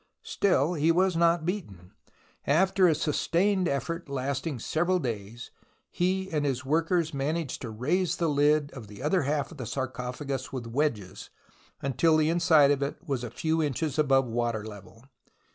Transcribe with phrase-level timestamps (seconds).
[0.23, 1.91] Still he was not beaten.
[2.47, 5.51] After a sustained effort lasting several days,
[5.91, 9.67] he and his workers managed to raise the lid of the other half of the
[9.67, 11.29] sarcophagus with wedges,
[11.83, 15.03] until the inside of it was a few inches above water level.